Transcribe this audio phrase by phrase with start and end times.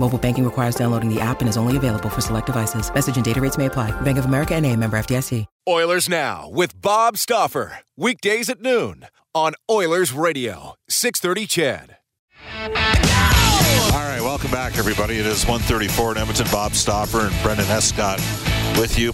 [0.00, 2.92] Mobile banking requires downloading the app and is only available for select devices.
[2.92, 3.90] Message and data rates may apply.
[4.00, 5.44] Bank of America and a member FDIC.
[5.68, 7.80] Oilers Now with Bob Stauffer.
[7.98, 10.74] Weekdays at noon on Oilers Radio.
[10.88, 11.96] 630 CHED.
[13.92, 15.18] All right, welcome back, everybody.
[15.18, 16.46] It is 134 in Edmonton.
[16.50, 18.18] Bob Stauffer and Brendan Escott
[18.78, 19.12] with you.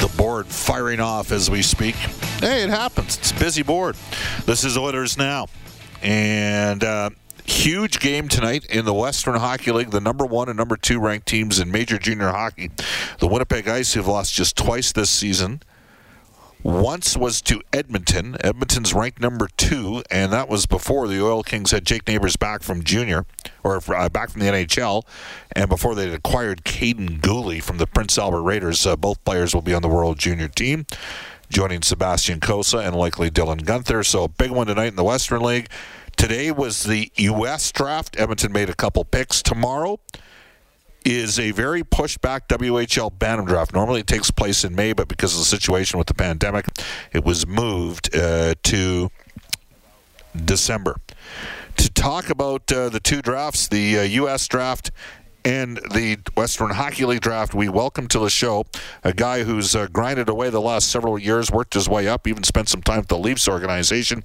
[0.00, 1.94] The board firing off as we speak.
[2.40, 3.16] Hey, it happens.
[3.18, 3.94] It's a busy board.
[4.44, 5.46] This is Oilers Now.
[6.02, 7.10] And uh,
[7.46, 9.90] huge game tonight in the Western Hockey League.
[9.90, 12.70] The number one and number two ranked teams in major junior hockey.
[13.18, 15.60] The Winnipeg Ice, who've lost just twice this season.
[16.62, 18.36] Once was to Edmonton.
[18.40, 22.64] Edmonton's ranked number two, and that was before the Oil Kings had Jake Neighbors back
[22.64, 23.24] from junior,
[23.62, 25.04] or uh, back from the NHL,
[25.52, 28.84] and before they acquired Kaiden Guhle from the Prince Albert Raiders.
[28.84, 30.86] Uh, both players will be on the World Junior team,
[31.48, 34.04] joining Sebastian Cossa and likely Dylan Guenther.
[34.04, 35.68] So a big one tonight in the Western League.
[36.16, 37.70] Today was the U.S.
[37.72, 38.18] draft.
[38.18, 39.42] Edmonton made a couple picks.
[39.42, 40.00] Tomorrow
[41.04, 43.72] is a very pushed back WHL Bantam draft.
[43.72, 46.66] Normally it takes place in May, but because of the situation with the pandemic,
[47.12, 49.10] it was moved uh, to
[50.44, 50.96] December.
[51.76, 54.48] To talk about uh, the two drafts, the uh, U.S.
[54.48, 54.90] draft
[55.46, 58.66] and the Western Hockey League draft, we welcome to the show
[59.04, 62.42] a guy who's uh, grinded away the last several years, worked his way up, even
[62.42, 64.24] spent some time with the Leafs organization.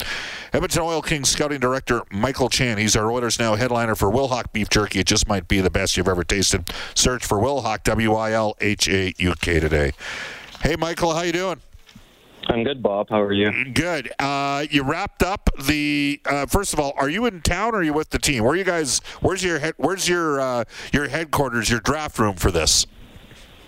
[0.51, 2.79] Edmonton Oil Kings scouting director Michael Chan.
[2.79, 5.01] He's our Oilers Now headliner for Wilhauk Beef Jerky.
[5.01, 6.71] It just might be the best you've ever tasted.
[6.95, 9.91] Search for Wilhauk, W-I-L-H-A-U-K today.
[10.63, 11.61] Hey, Michael, how you doing?
[12.51, 13.09] I'm good, Bob.
[13.09, 13.71] How are you?
[13.71, 14.11] Good.
[14.19, 16.19] Uh, you wrapped up the.
[16.25, 18.43] Uh, first of all, are you in town or are you with the team?
[18.43, 18.99] Where are you guys?
[19.21, 21.69] Where's your head, Where's your uh, your headquarters?
[21.69, 22.85] Your draft room for this?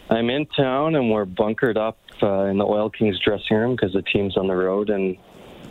[0.09, 3.93] I'm in town and we're bunkered up uh, in the Oil Kings dressing room because
[3.93, 5.17] the team's on the road and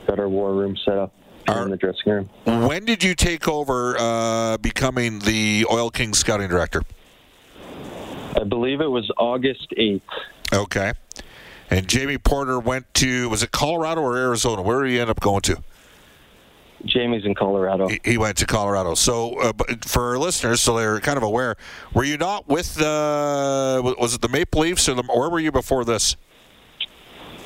[0.06, 1.12] got our war room set up
[1.48, 2.30] in the dressing room.
[2.46, 6.82] When did you take over uh, becoming the Oil Kings scouting director?
[8.40, 10.00] I believe it was August 8th.
[10.54, 10.92] Okay.
[11.72, 14.60] And Jamie Porter went to was it Colorado or Arizona?
[14.60, 15.62] Where did he end up going to?
[16.84, 17.88] Jamie's in Colorado.
[17.88, 18.94] He, he went to Colorado.
[18.94, 21.56] So uh, for our listeners, so they're kind of aware.
[21.94, 23.94] Were you not with the?
[23.98, 26.16] Was it the Maple Leafs or the, where were you before this?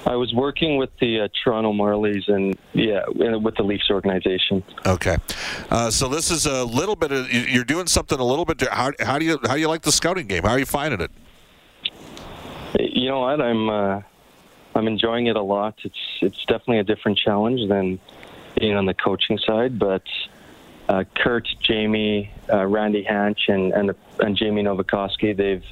[0.07, 4.65] I was working with the uh, Toronto Marlies and yeah, with the Leafs organization.
[4.87, 5.19] Okay,
[5.71, 7.13] uh, so this is a little bit.
[7.13, 8.61] Of, you're doing something a little bit.
[8.63, 10.43] How, how do you how do you like the scouting game?
[10.43, 11.11] How are you finding it?
[12.79, 13.41] You know what?
[13.41, 14.03] I'm uh,
[14.77, 15.79] I'm enjoying it a lot.
[15.85, 17.99] It's it's definitely a different challenge than
[18.61, 20.03] being on the coaching side, but
[20.89, 25.65] uh, Kurt, Jamie, uh, Randy Hansch, and and, and Jamie Novakoski, they've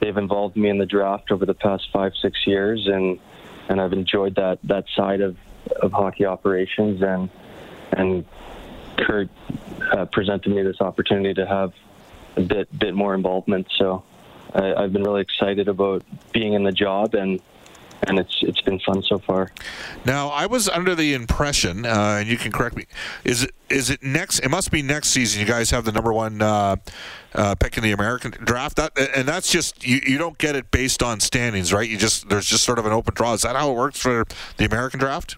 [0.00, 3.18] they've involved me in the draft over the past five six years, and
[3.68, 5.36] and I've enjoyed that that side of
[5.82, 7.28] of hockey operations, and
[7.92, 8.24] and
[8.96, 9.28] Kurt
[9.92, 11.74] uh, presented me this opportunity to have
[12.36, 13.66] a bit bit more involvement.
[13.76, 14.04] So
[14.54, 17.38] I, I've been really excited about being in the job and
[18.08, 19.52] and it's it's been fun so far.
[20.04, 22.86] Now, I was under the impression, uh, and you can correct me,
[23.24, 24.40] is it is it next?
[24.40, 25.40] It must be next season.
[25.40, 26.76] You guys have the number one uh,
[27.34, 30.70] uh, pick in the American draft, that, and that's just you, you don't get it
[30.70, 31.88] based on standings, right?
[31.88, 33.34] You just there's just sort of an open draw.
[33.34, 34.26] Is that how it works for
[34.56, 35.36] the American draft?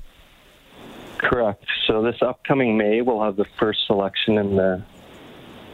[1.18, 1.64] Correct.
[1.86, 4.84] So this upcoming May, we'll have the first selection in the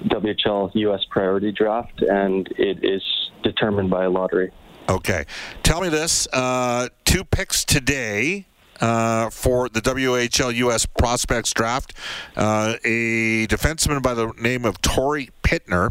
[0.04, 1.04] WHL U.S.
[1.10, 3.02] Priority Draft, and it is
[3.42, 4.52] determined by a lottery.
[4.90, 5.24] Okay.
[5.62, 8.46] Tell me this uh, two picks today.
[8.80, 10.86] Uh, for the WHL U.S.
[10.86, 11.92] prospects draft,
[12.34, 15.90] uh, a defenseman by the name of Tori Pittner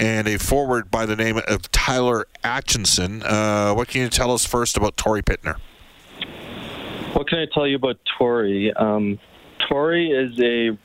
[0.00, 3.22] and a forward by the name of Tyler Atchison.
[3.22, 5.56] Uh, what can you tell us first about Tori Pittner?
[7.12, 8.72] What can I tell you about Tori?
[8.72, 9.18] Um,
[9.68, 10.78] Tori is a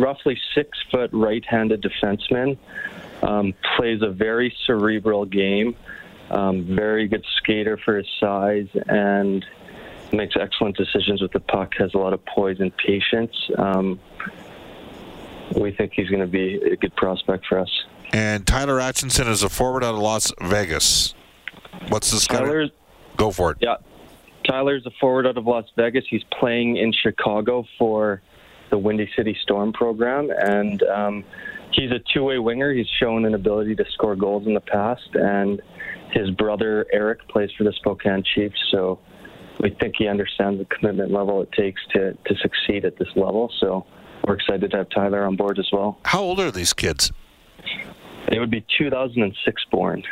[0.00, 2.56] roughly six foot right handed defenseman.
[3.22, 5.76] Um, plays a very cerebral game.
[6.30, 9.44] Um, very good skater for his size and
[10.12, 11.74] makes excellent decisions with the puck.
[11.78, 13.34] Has a lot of poise and patience.
[13.58, 13.98] Um,
[15.56, 17.84] we think he's going to be a good prospect for us.
[18.12, 21.14] And Tyler Atchison is a forward out of Las Vegas.
[21.88, 22.68] What's the Tyler?
[23.16, 23.58] Go for it.
[23.60, 23.76] Yeah,
[24.44, 26.04] Tyler's a forward out of Las Vegas.
[26.08, 28.22] He's playing in Chicago for
[28.70, 31.24] the Windy City Storm program, and um,
[31.72, 32.72] he's a two-way winger.
[32.72, 35.60] He's shown an ability to score goals in the past, and
[36.12, 38.58] his brother Eric plays for the Spokane Chiefs.
[38.70, 38.98] So
[39.60, 43.52] we think he understands the commitment level it takes to to succeed at this level.
[43.60, 43.86] So
[44.26, 45.98] we're excited to have Tyler on board as well.
[46.04, 47.12] How old are these kids?
[48.30, 50.02] They would be 2006 born.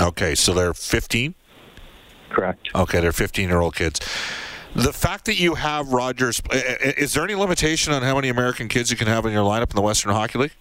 [0.00, 1.34] Okay, so they're 15?
[2.30, 2.68] Correct.
[2.74, 4.00] Okay, they're 15 year old kids.
[4.74, 8.90] The fact that you have Rogers, is there any limitation on how many American kids
[8.90, 10.52] you can have in your lineup in the Western Hockey League?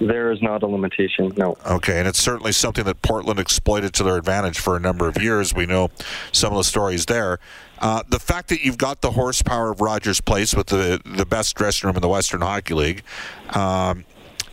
[0.00, 1.58] There is not a limitation, no.
[1.66, 5.20] Okay, and it's certainly something that Portland exploited to their advantage for a number of
[5.22, 5.54] years.
[5.54, 5.90] We know
[6.32, 7.38] some of the stories there.
[7.80, 11.54] Uh, the fact that you've got the horsepower of Rogers Place with the the best
[11.54, 13.02] dressing room in the Western Hockey League,
[13.50, 14.06] um,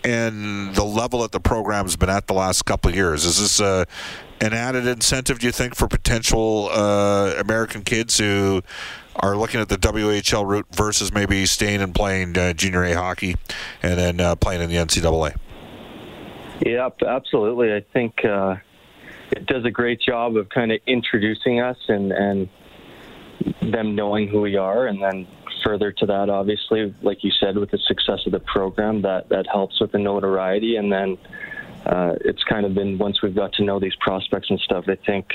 [0.04, 3.60] and the level that the program's been at the last couple of years, is this
[3.62, 3.86] a,
[4.42, 8.62] an added incentive, do you think, for potential uh, American kids who
[9.20, 13.36] are looking at the WHL route versus maybe staying and playing uh, junior A hockey
[13.82, 15.36] and then uh, playing in the NCAA?
[16.66, 17.74] Yeah, absolutely.
[17.74, 18.56] I think uh,
[19.32, 22.50] it does a great job of kind of introducing us and, and
[23.62, 25.28] them knowing who we are, and then
[25.64, 29.46] further to that, obviously, like you said, with the success of the program, that that
[29.52, 31.18] helps with the notoriety, and then
[31.88, 34.86] uh, it's kind of been once we've got to know these prospects and stuff.
[34.88, 35.28] I think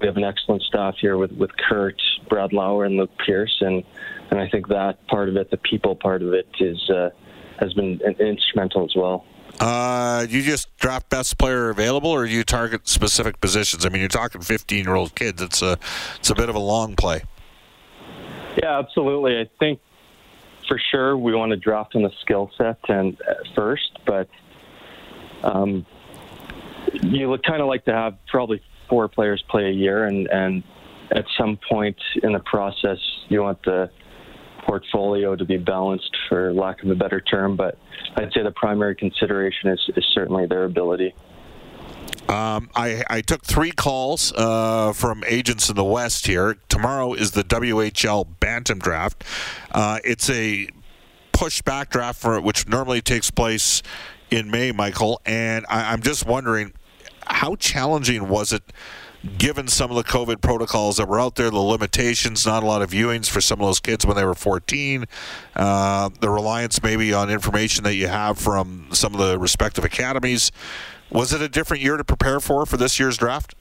[0.00, 3.84] we have an excellent staff here with with Kurt, Brad Lauer, and Luke Pierce, and
[4.30, 7.10] and I think that part of it, the people part of it, is uh,
[7.58, 9.26] has been instrumental as well.
[9.58, 13.84] Uh, you just draft best player available, or do you target specific positions?
[13.84, 15.42] I mean, you're talking 15 year old kids.
[15.42, 15.78] It's a
[16.16, 17.22] it's a bit of a long play.
[18.56, 19.38] Yeah, absolutely.
[19.38, 19.80] I think
[20.66, 24.28] for sure we want to draft on the skill set and uh, first, but
[25.42, 25.86] um,
[27.02, 30.62] you would kind of like to have probably four players play a year, and and
[31.12, 32.98] at some point in the process,
[33.28, 33.90] you want the
[34.66, 37.56] portfolio to be balanced, for lack of a better term.
[37.56, 37.78] But
[38.16, 41.14] I'd say the primary consideration is, is certainly their ability.
[42.28, 46.58] Um, I, I, took three calls uh, from agents in the West here.
[46.68, 49.24] Tomorrow is the WHL Bantam Draft.
[49.72, 50.68] Uh, it's a
[51.32, 53.82] pushback draft for which normally takes place
[54.30, 55.20] in May, Michael.
[55.24, 56.72] And I, I'm just wondering,
[57.26, 58.62] how challenging was it?
[59.36, 62.82] given some of the COVID protocols that were out there, the limitations, not a lot
[62.82, 65.04] of viewings for some of those kids when they were 14,
[65.56, 70.50] uh, the reliance maybe on information that you have from some of the respective academies.
[71.10, 73.54] Was it a different year to prepare for for this year's draft?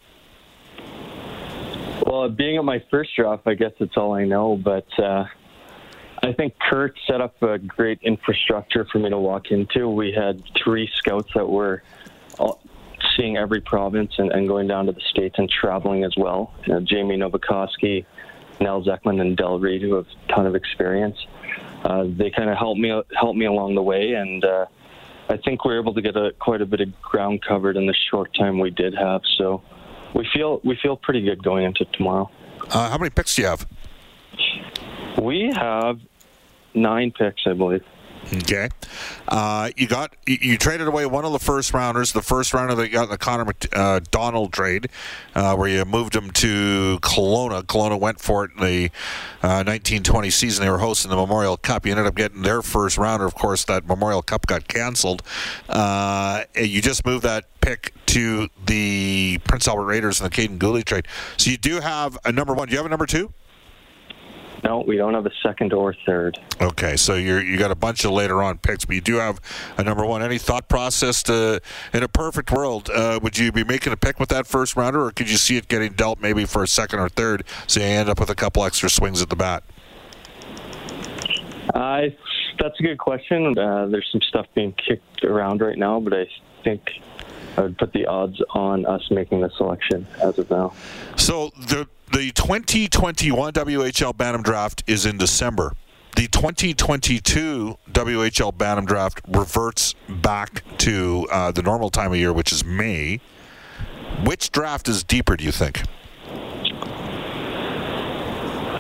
[2.06, 5.26] Well, being at my first draft, I guess it's all I know, but uh,
[6.22, 9.90] I think Kurt set up a great infrastructure for me to walk into.
[9.90, 11.82] We had three scouts that were
[12.38, 12.62] all,
[13.16, 16.54] seeing every province and, and, going down to the states and traveling as well.
[16.70, 18.06] Uh, Jamie Novakoski,
[18.60, 21.18] Nell Zeckman, and Del Reed, who have a ton of experience.
[21.84, 24.66] Uh, they kind of helped me helped me along the way, and uh,
[25.30, 27.86] I think we are able to get a, quite a bit of ground covered in
[27.86, 29.22] the short time we did have.
[29.38, 29.62] So
[30.14, 32.30] we feel we feel pretty good going into tomorrow.
[32.70, 33.66] Uh, how many picks do you have?
[35.22, 36.00] We have
[36.74, 37.84] nine picks, I believe.
[38.32, 38.70] Okay,
[39.28, 42.76] uh, you got you, you, traded away one of the first rounders, the first rounder
[42.76, 44.90] that got the Connor uh, Donald trade,
[45.34, 47.64] uh, where you moved him to Kelowna.
[47.64, 48.90] Kelowna went for it in the
[49.42, 50.64] 1920 uh, season.
[50.64, 51.86] They were hosting the Memorial Cup.
[51.86, 53.26] You ended up getting their first rounder.
[53.26, 55.24] Of course, that Memorial Cup got canceled.
[55.68, 60.84] Uh, you just moved that pick to the Prince Albert Raiders in the Kaiden Guhle
[60.84, 61.08] trade.
[61.38, 62.68] So you do have a number one.
[62.68, 63.34] Do you have a number two?
[64.64, 66.38] No, we don't have a second or third.
[66.62, 69.40] Okay, so you you got a bunch of later on picks, but you do have
[69.78, 70.22] a number one.
[70.22, 71.62] Any thought process to
[71.94, 75.06] in a perfect world, uh, would you be making a pick with that first rounder,
[75.06, 77.86] or could you see it getting dealt maybe for a second or third, so you
[77.86, 79.64] end up with a couple extra swings at the bat?
[81.74, 82.02] Uh,
[82.60, 83.58] that's a good question.
[83.58, 86.28] Uh, there's some stuff being kicked around right now, but I
[86.64, 86.82] think
[87.60, 90.74] I would put the odds on us making the selection as of now.
[91.18, 95.74] So the the 2021 WHL Bantam Draft is in December.
[96.16, 102.54] The 2022 WHL Bantam Draft reverts back to uh, the normal time of year, which
[102.54, 103.20] is May.
[104.24, 105.84] Which draft is deeper, do you think?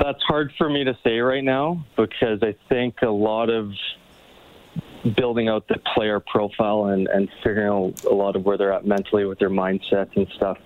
[0.02, 3.74] That's hard for me to say right now because I think a lot of
[5.15, 8.86] building out the player profile and, and figuring out a lot of where they're at
[8.86, 10.58] mentally with their mindsets and stuff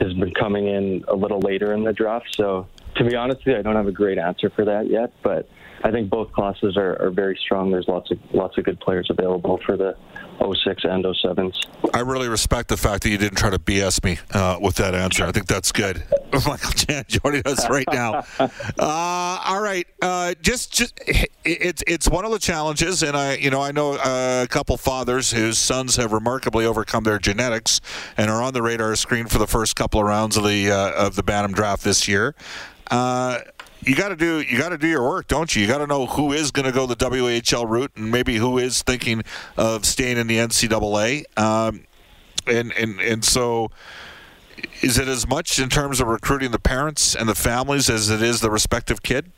[0.00, 2.26] has been coming in a little later in the draft.
[2.36, 2.66] So
[2.96, 5.48] to be honest with you, I don't have a great answer for that yet, but
[5.86, 7.70] I think both classes are, are very strong.
[7.70, 9.96] There's lots of lots of good players available for the
[10.40, 11.54] 06 and 07s.
[11.94, 14.96] I really respect the fact that you didn't try to BS me uh, with that
[14.96, 15.24] answer.
[15.24, 16.02] I think that's good.
[16.32, 18.24] Michael Chan joining us right now.
[18.78, 21.00] Uh, all right, uh, just just
[21.44, 24.76] it's it's one of the challenges, and I you know I know uh, a couple
[24.76, 27.80] fathers whose sons have remarkably overcome their genetics
[28.16, 31.06] and are on the radar screen for the first couple of rounds of the uh,
[31.06, 32.34] of the Bantam draft this year.
[33.82, 35.62] You got to do you got to do your work, don't you?
[35.62, 38.58] You got to know who is going to go the WHL route, and maybe who
[38.58, 39.22] is thinking
[39.56, 41.24] of staying in the NCAA.
[41.38, 41.84] Um,
[42.46, 43.70] and and and so,
[44.80, 48.22] is it as much in terms of recruiting the parents and the families as it
[48.22, 49.30] is the respective kid?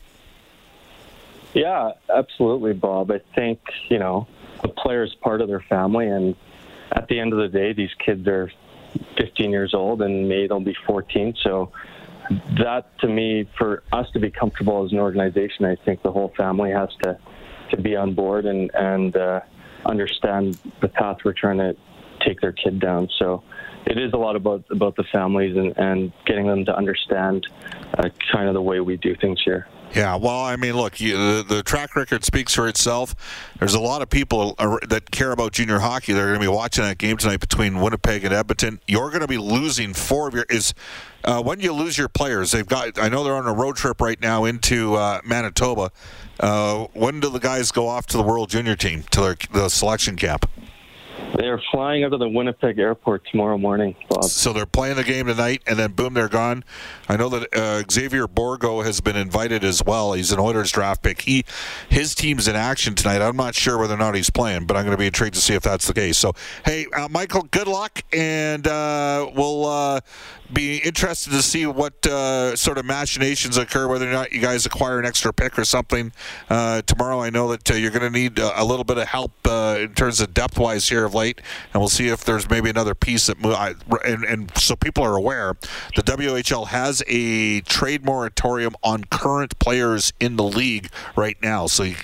[1.55, 3.11] Yeah, absolutely, Bob.
[3.11, 4.27] I think you know
[4.63, 6.37] the player is part of their family, and
[6.93, 8.51] at the end of the day, these kids are
[9.17, 11.35] 15 years old, and May they'll be 14.
[11.43, 11.73] So
[12.59, 16.33] that to me, for us to be comfortable as an organization, I think the whole
[16.37, 17.19] family has to
[17.71, 19.41] to be on board and and uh,
[19.87, 21.77] understand the path we're trying to
[22.27, 23.09] take their kid down.
[23.19, 23.43] So
[23.87, 27.47] it is a lot about about the families and, and getting them to understand
[27.99, 29.67] uh, kind of the way we do things here.
[29.95, 33.15] Yeah, well, I mean, look, you, the, the, track record speaks for itself.
[33.59, 34.55] There's a lot of people
[34.87, 36.13] that care about junior hockey.
[36.13, 38.81] They're going to be watching that game tonight between Winnipeg and Edmonton.
[38.87, 40.75] You're going to be losing four of your is
[41.25, 42.51] uh, when you lose your players.
[42.51, 42.99] They've got.
[42.99, 45.91] I know they're on a road trip right now into uh, Manitoba.
[46.39, 49.69] Uh, when do the guys go off to the World Junior team to their the
[49.69, 50.49] selection camp?
[51.35, 54.25] They're flying out of the Winnipeg airport tomorrow morning, Bob.
[54.25, 56.65] So they're playing the game tonight, and then boom, they're gone.
[57.09, 60.15] I know that uh, Xavier Bourgault has been invited as well.
[60.15, 61.23] He's an Oilers draft pick.
[61.23, 61.45] He,
[61.89, 63.21] his team's in action tonight.
[63.21, 65.41] I'm not sure whether or not he's playing, but I'm going to be intrigued to
[65.41, 66.17] see if that's the case.
[66.19, 66.33] So,
[66.65, 70.01] hey, uh, Michael, good luck, and uh, we'll uh,
[70.53, 74.65] be interested to see what uh, sort of machinations occur, whether or not you guys
[74.65, 76.13] acquire an extra pick or something
[76.49, 77.21] uh, tomorrow.
[77.21, 80.35] I know that you're going to need a, little bit of help in terms of
[80.35, 81.41] depth wise here of late,
[81.73, 83.37] and we'll see if there's maybe another piece that.
[83.45, 85.55] I, and, and so people are aware,
[85.97, 91.67] the WHL has a trade moratorium on current players in the league right now.
[91.67, 91.95] So you,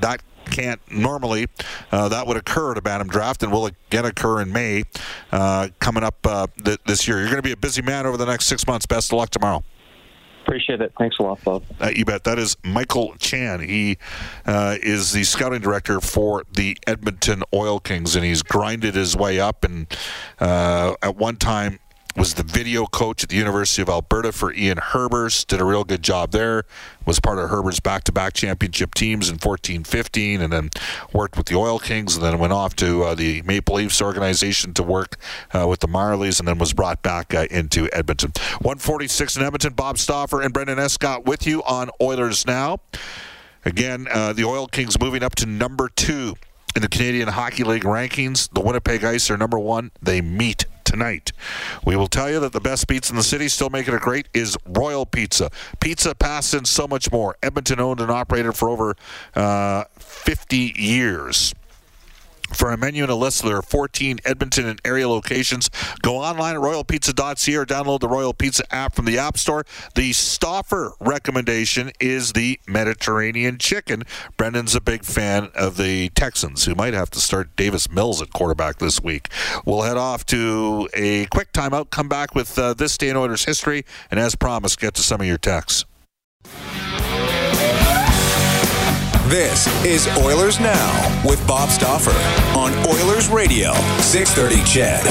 [0.00, 1.48] that can't normally.
[1.90, 4.84] Uh, that would occur at a Bantam draft and will again occur in May
[5.32, 7.18] uh, coming up uh, th- this year.
[7.18, 8.86] You're going to be a busy man over the next six months.
[8.86, 9.62] Best of luck tomorrow.
[10.46, 10.92] Appreciate it.
[10.96, 11.64] Thanks a lot, Bob.
[11.80, 12.22] Uh, you bet.
[12.22, 13.60] That is Michael Chan.
[13.60, 13.98] He
[14.44, 19.40] uh, is the scouting director for the Edmonton Oil Kings, and he's grinded his way
[19.40, 19.64] up.
[19.64, 19.88] And
[20.38, 21.80] uh, at one time,
[22.16, 25.46] was the video coach at the University of Alberta for Ian Herbers.
[25.46, 26.64] Did a real good job there.
[27.04, 30.70] Was part of Herbers back-to-back championship teams in 14-15, and then
[31.12, 34.72] worked with the Oil Kings, and then went off to uh, the Maple Leafs organization
[34.74, 35.16] to work
[35.52, 38.32] uh, with the Marlies, and then was brought back uh, into Edmonton.
[38.62, 39.74] 146 in Edmonton.
[39.74, 42.80] Bob Stauffer and Brendan Escott with you on Oilers now.
[43.64, 46.34] Again, uh, the Oil Kings moving up to number two
[46.74, 48.48] in the Canadian Hockey League rankings.
[48.52, 49.90] The Winnipeg Ice are number one.
[50.00, 51.32] They meet tonight.
[51.84, 54.28] We will tell you that the best pizza in the city, still making it great,
[54.32, 55.50] is Royal Pizza.
[55.80, 57.36] Pizza, pasta, and so much more.
[57.42, 58.96] Edmonton owned and operated for over
[59.34, 61.54] uh, 50 years.
[62.52, 65.70] For a menu and a list, there are 14 Edmonton and area locations.
[66.02, 69.64] Go online at royalpizza.ca or download the Royal Pizza app from the App Store.
[69.94, 74.04] The Stauffer recommendation is the Mediterranean chicken.
[74.36, 78.32] Brendan's a big fan of the Texans, who might have to start Davis Mills at
[78.32, 79.28] quarterback this week.
[79.64, 83.44] We'll head off to a quick timeout, come back with uh, this day in Oilers
[83.44, 85.84] history, and as promised, get to some of your texts.
[89.28, 92.12] This is Oilers Now with Bob Stauffer
[92.56, 95.04] on Oilers Radio, 630 CHED.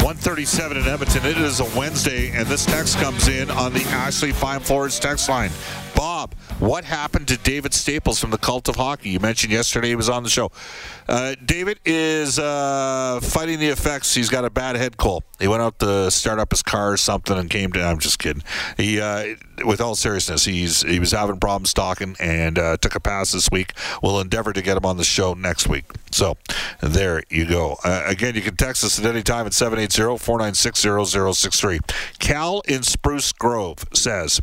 [0.00, 1.26] 137 in Edmonton.
[1.26, 5.28] It is a Wednesday, and this text comes in on the Ashley Fine Floors text
[5.28, 5.50] line.
[5.96, 9.08] Bob, what happened to David Staples from the Cult of Hockey?
[9.08, 10.52] You mentioned yesterday he was on the show.
[11.08, 14.14] Uh, David is uh, fighting the effects.
[14.14, 15.24] He's got a bad head cold.
[15.38, 17.82] He went out to start up his car or something and came to.
[17.82, 18.42] I'm just kidding.
[18.76, 23.00] He, uh, with all seriousness, he's he was having problems talking and uh, took a
[23.00, 23.72] pass this week.
[24.02, 25.86] We'll endeavor to get him on the show next week.
[26.12, 26.36] So
[26.82, 27.78] there you go.
[27.82, 31.80] Uh, again, you can text us at any time at 780 496 0063.
[32.18, 34.42] Cal in Spruce Grove says.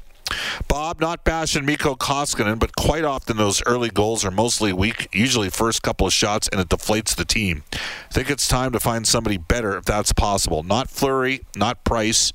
[0.68, 5.50] Bob, not bashing Mikko Koskinen, but quite often those early goals are mostly weak, usually
[5.50, 7.64] first couple of shots, and it deflates the team.
[7.74, 10.64] I think it's time to find somebody better if that's possible.
[10.64, 12.34] Not Fleury, not Price.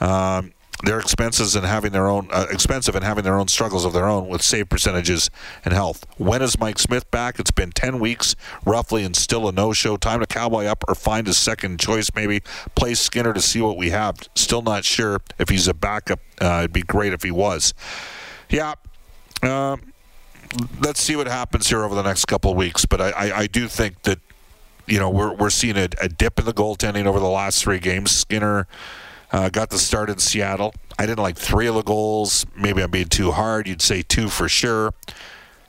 [0.00, 3.92] Um, they're expenses and having their own uh, expensive and having their own struggles of
[3.92, 5.30] their own with save percentages
[5.64, 6.04] and health.
[6.18, 7.38] When is Mike Smith back?
[7.38, 8.34] It's been 10 weeks
[8.64, 9.96] roughly and still a no-show.
[9.96, 12.42] Time to cowboy up or find a second choice maybe.
[12.74, 14.16] Play Skinner to see what we have.
[14.34, 16.20] Still not sure if he's a backup.
[16.40, 17.74] Uh, it'd be great if he was.
[18.48, 18.74] Yeah.
[19.42, 19.92] Um,
[20.80, 22.86] let's see what happens here over the next couple of weeks.
[22.86, 24.18] But I, I, I do think that
[24.86, 27.78] you know we're we're seeing a, a, dip in the goaltending over the last three
[27.78, 28.10] games.
[28.10, 28.66] Skinner
[29.32, 30.74] uh, got the start in Seattle.
[30.98, 32.44] I didn't like three of the goals.
[32.54, 33.66] Maybe I'm being too hard.
[33.66, 34.92] You'd say two for sure.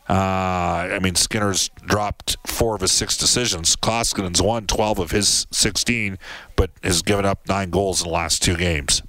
[0.10, 3.78] Uh, I mean, Skinner's dropped four of his six decisions.
[3.78, 6.20] Koskinen's won 12 of his 16,
[6.58, 9.02] but has given up nine goals in the last two games.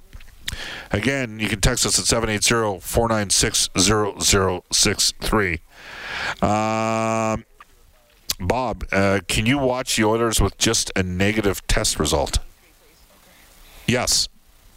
[0.91, 5.59] Again, you can text us at 780 496 0063.
[6.41, 7.45] Um,
[8.39, 12.39] Bob, uh, can you watch the Oilers with just a negative test result?
[13.85, 14.29] Yes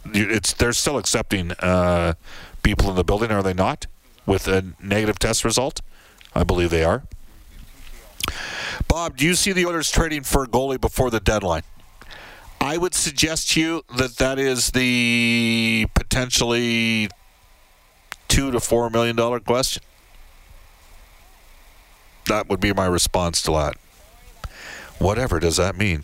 [0.05, 2.13] it's they're still accepting uh,
[2.63, 3.87] people in the building, are they not?
[4.25, 5.81] With a negative test result,
[6.35, 7.03] I believe they are.
[8.87, 11.63] Bob, do you see the Oilers trading for a goalie before the deadline?
[12.61, 17.09] I would suggest to you that that is the potentially
[18.27, 19.83] two to four million dollar question.
[22.27, 23.75] That would be my response to that.
[24.99, 26.03] Whatever does that mean?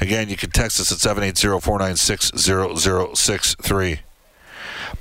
[0.00, 3.98] Again, you can text us at 780-496-0063.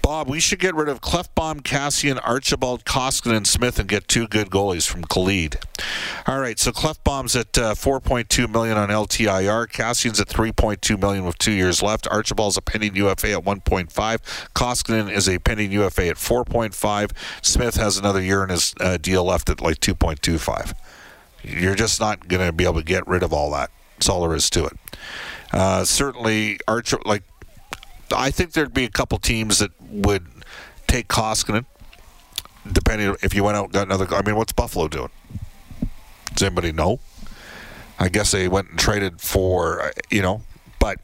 [0.01, 4.27] Bob, we should get rid of Klefbom, Kassian, Archibald, Koskinen, and Smith and get two
[4.27, 5.59] good goalies from Khalid.
[6.25, 9.67] All right, so Klefbom's at uh, 4.2 million on LTIR.
[9.67, 12.07] Kassian's at 3.2 million with two years left.
[12.07, 13.89] Archibald's a pending UFA at 1.5.
[14.53, 17.11] Koskinen is a pending UFA at 4.5.
[17.41, 20.73] Smith has another year in his uh, deal left at like 2.25.
[21.43, 23.71] You're just not going to be able to get rid of all that.
[24.01, 24.73] That's all there is to it.
[25.53, 27.21] Uh, certainly, Archer, like,
[28.11, 30.25] I think there'd be a couple teams that would
[30.87, 31.65] take Koskinen,
[32.71, 34.11] depending if you went out and got another.
[34.15, 35.11] I mean, what's Buffalo doing?
[36.33, 36.99] Does anybody know?
[37.99, 40.41] I guess they went and traded for, uh, you know,
[40.79, 40.97] but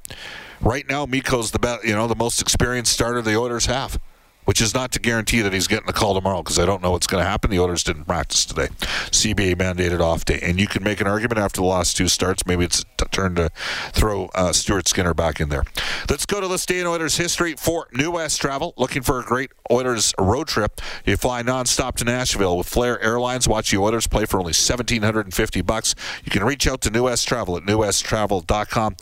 [0.60, 4.00] right now Mikko's the best, you know, the most experienced starter the Oilers have
[4.48, 6.92] which is not to guarantee that he's getting the call tomorrow because I don't know
[6.92, 7.52] what's going to happen.
[7.52, 8.70] The Oilers didn't practice today.
[9.12, 10.40] CBA mandated off day.
[10.42, 12.46] And you can make an argument after the last two starts.
[12.46, 13.50] Maybe it's turn to
[13.92, 15.66] throw uh, Stuart Skinner back in there.
[16.10, 18.74] Let's go to this day in Oilers history for New West Travel.
[18.78, 20.80] Looking for a great Oilers road trip.
[21.06, 23.50] You fly nonstop to Nashville with Flair Airlines.
[23.50, 25.94] Watch the Oilers play for only 1750 bucks.
[26.24, 28.96] You can reach out to New West Travel at newwesttravel.com.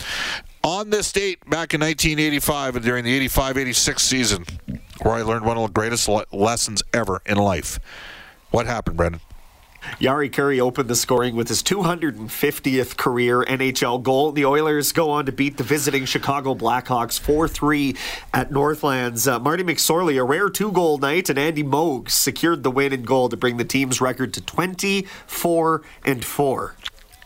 [0.66, 4.46] On this date, back in 1985 and during the 85 86 season,
[5.04, 7.78] where I learned one of the greatest le- lessons ever in life.
[8.50, 9.22] What happened, Brendan?
[10.00, 14.32] Jari Kurri opened the scoring with his 250th career NHL goal.
[14.32, 17.96] The Oilers go on to beat the visiting Chicago Blackhawks 4 3
[18.34, 19.28] at Northlands.
[19.28, 23.06] Uh, Marty McSorley, a rare two goal night, and Andy Moog secured the win and
[23.06, 26.76] goal to bring the team's record to 24 and 4.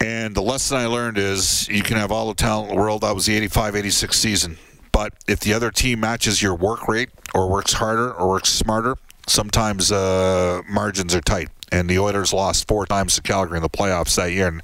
[0.02, 3.02] And the lesson I learned is you can have all the talent in the world.
[3.02, 4.58] That was the 85 86 season.
[4.92, 8.96] But if the other team matches your work rate or works harder or works smarter,
[9.28, 11.50] sometimes uh, margins are tight.
[11.72, 14.48] And the Oilers lost four times to Calgary in the playoffs that year.
[14.48, 14.62] And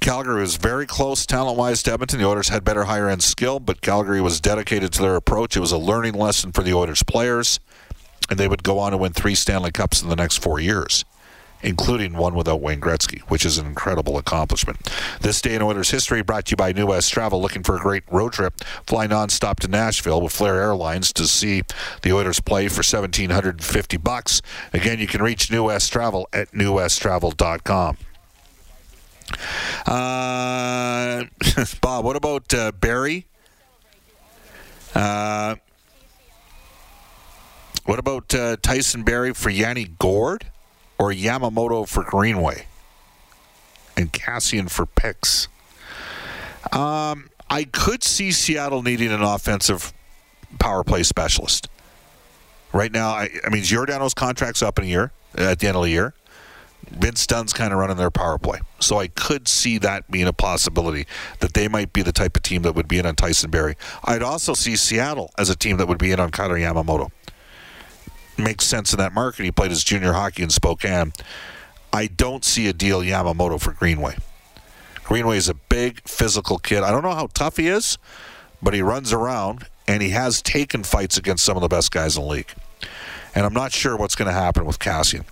[0.00, 2.20] Calgary was very close talent wise to Edmonton.
[2.20, 5.56] The Oilers had better higher end skill, but Calgary was dedicated to their approach.
[5.56, 7.58] It was a learning lesson for the Oilers players,
[8.30, 11.04] and they would go on to win three Stanley Cups in the next four years
[11.62, 14.78] including one without Wayne Gretzky, which is an incredible accomplishment.
[15.20, 17.40] This day in Oilers history brought to you by New West Travel.
[17.40, 18.60] Looking for a great road trip?
[18.86, 21.62] Fly nonstop to Nashville with Flair Airlines to see
[22.02, 24.42] the Oilers play for 1750 bucks.
[24.72, 27.96] Again, you can reach New West Travel at newwesttravel.com.
[29.86, 31.24] Uh,
[31.80, 33.26] Bob, what about uh, Barrie?
[34.94, 35.56] Uh,
[37.84, 40.46] what about uh, Tyson Barrie for Yanni Gourde?
[40.98, 42.66] Or Yamamoto for Greenway
[43.96, 45.48] and Kassian for picks.
[46.72, 49.92] Um, I could see Seattle needing an offensive
[50.58, 51.68] power play specialist.
[52.72, 55.82] Right now, I, I mean, Giordano's contract's up in a year, at the end of
[55.82, 56.14] the year.
[56.90, 58.60] Vince Dunn's kind of running their power play.
[58.80, 61.06] So I could see that being a possibility
[61.40, 63.76] that they might be the type of team that would be in on Tyson Barrie.
[64.04, 67.10] I'd also see Seattle as a team that would be in on Kailer Yamamoto
[68.38, 69.44] makes sense in that market.
[69.44, 71.12] He played his junior hockey in Spokane.
[71.92, 74.16] I don't see a deal Yamamoto for Greenway.
[75.04, 76.82] Greenway is a big physical kid.
[76.82, 77.96] I don't know how tough he is,
[78.62, 82.16] but he runs around and he has taken fights against some of the best guys
[82.16, 82.52] in the league.
[83.34, 85.24] And I'm not sure what's going to happen with Kassian.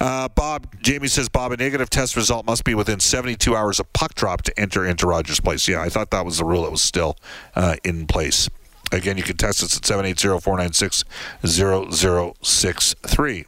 [0.00, 3.92] Uh, Bob, Jamie says, Bob, a negative test result must be within 72 hours of
[3.92, 5.68] puck drop to enter into Rogers Place.
[5.68, 7.16] Yeah, I thought that was the rule that was still
[7.54, 8.48] uh, in place.
[8.92, 11.04] Again, you can test us at 780 496
[11.44, 13.46] 0063.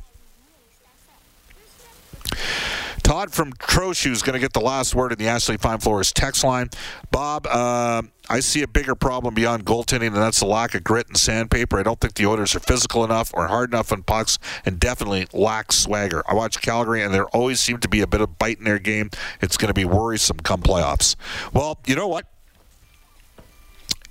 [3.05, 6.11] Todd from Trochu is going to get the last word in the Ashley Fine Floors
[6.11, 6.71] text line.
[7.11, 11.09] Bob, uh, I see a bigger problem beyond goaltending, and that's the lack of grit
[11.09, 11.79] and sandpaper.
[11.79, 15.27] I don't think the Oilers are physical enough or hard enough on pucks, and definitely
[15.35, 16.23] lack swagger.
[16.27, 18.79] I watch Calgary, and there always seems to be a bit of bite in their
[18.79, 19.11] game.
[19.43, 21.15] It's going to be worrisome come playoffs.
[21.53, 22.25] Well, you know what?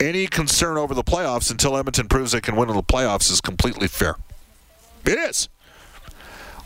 [0.03, 3.39] Any concern over the playoffs until Edmonton proves they can win in the playoffs is
[3.39, 4.15] completely fair.
[5.05, 5.47] It is.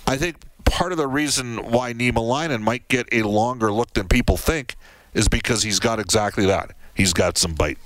[0.08, 4.38] I think part of the reason why Niemelainen might get a longer look than people
[4.38, 4.76] think
[5.13, 6.71] is because he's got exactly that.
[6.95, 7.78] He's got some bite.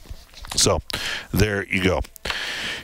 [0.56, 0.80] So
[1.32, 2.02] there you go.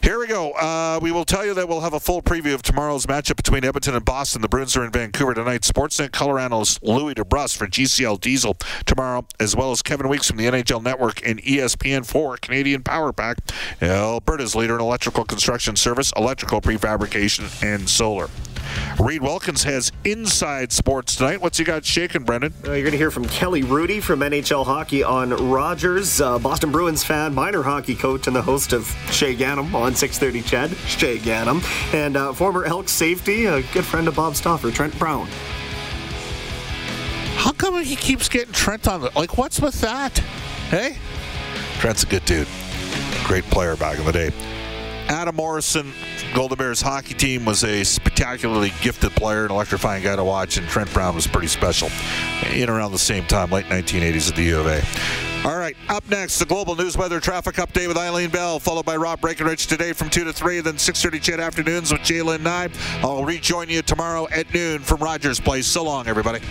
[0.02, 0.52] Here we go.
[0.52, 3.66] Uh, we will tell you that we'll have a full preview of tomorrow's matchup between
[3.66, 4.42] Edmonton and Boston.
[4.42, 5.62] The Bruins are in Vancouver tonight.
[5.62, 10.38] Sportsnet color analyst Louis DeBrusk for GCL Diesel tomorrow, as well as Kevin Weeks from
[10.38, 13.38] the NHL Network and ESPN4 Canadian Power Pack.
[13.82, 18.30] Alberta's leader in electrical construction service, electrical prefabrication, and solar.
[19.00, 21.42] Reed Wilkins has Inside Sports tonight.
[21.42, 22.54] What's he got shaking, Brendan?
[22.66, 26.72] Uh, you're going to hear from Kelly Hrudey from NHL Hockey on Rogers, uh, Boston
[26.72, 30.78] Bruins fan, minor hockey coach, and the host of Shay Ganem on 6:30 CHED.
[30.88, 31.62] Shay Ganem,
[31.94, 35.28] and uh, former Elks safety, a good friend of Bob Stauffer, Trent Brown.
[37.36, 39.02] How come he keeps getting Trent on?
[39.02, 40.18] The, like, what's with that?
[40.70, 40.98] Hey?
[41.80, 42.48] Trent's a good dude.
[43.26, 44.32] Great player back in the day.
[45.08, 45.94] Adam Morrison,
[46.34, 50.68] Golden Bears hockey team, was a spectacularly gifted player, an electrifying guy to watch, and
[50.68, 51.90] Trent Brown was pretty special
[52.52, 54.82] in around the same time, late 1980s at the U of A.
[55.48, 58.98] All right, up next, the global news weather traffic update with Eileen Bell, followed by
[58.98, 62.70] Rob Breckenridge today from 2 to 3, then 6.30 CHED afternoons with Jalen Nye.
[63.02, 65.66] I'll rejoin you tomorrow at noon from Rogers Place.
[65.66, 66.42] So long, everybody.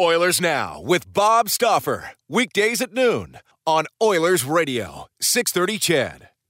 [0.00, 2.12] Oilers Now with Bob Stauffer.
[2.26, 6.31] Weekdays at noon on Oilers Radio, 630 CHED.